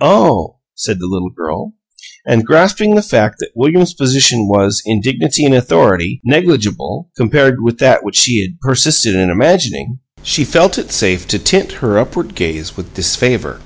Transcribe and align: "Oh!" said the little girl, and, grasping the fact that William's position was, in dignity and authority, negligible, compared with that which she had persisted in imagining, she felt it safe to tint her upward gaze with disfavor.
"Oh!" 0.00 0.60
said 0.74 0.98
the 0.98 1.06
little 1.10 1.28
girl, 1.28 1.74
and, 2.24 2.46
grasping 2.46 2.94
the 2.94 3.02
fact 3.02 3.36
that 3.40 3.50
William's 3.54 3.92
position 3.92 4.48
was, 4.48 4.80
in 4.86 5.02
dignity 5.02 5.44
and 5.44 5.54
authority, 5.54 6.22
negligible, 6.24 7.10
compared 7.18 7.60
with 7.62 7.76
that 7.76 8.02
which 8.02 8.16
she 8.16 8.40
had 8.40 8.58
persisted 8.62 9.14
in 9.14 9.28
imagining, 9.28 9.98
she 10.22 10.44
felt 10.46 10.78
it 10.78 10.90
safe 10.90 11.28
to 11.28 11.38
tint 11.38 11.72
her 11.84 11.98
upward 11.98 12.34
gaze 12.34 12.78
with 12.78 12.94
disfavor. 12.94 13.60